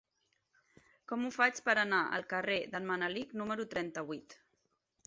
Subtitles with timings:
[1.11, 4.41] Com ho faig per anar al carrer d'en Manelic número trenta-vuit?